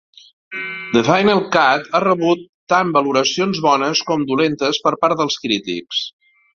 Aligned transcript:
"The 0.95 1.03
Final 1.09 1.41
Cut" 1.57 1.85
ha 1.93 2.01
rebut 2.05 2.43
tant 2.75 2.95
valoracions 2.97 3.63
bones 3.69 4.05
com 4.11 4.27
dolentes 4.35 4.85
per 4.89 4.99
part 5.07 5.23
dels 5.25 5.43
crítics. 5.47 6.07